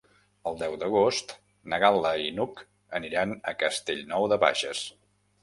[0.51, 1.33] El deu d'agost
[1.73, 2.65] na Gal·la i n'Hug
[3.01, 4.85] aniran a Castellnou de Bages.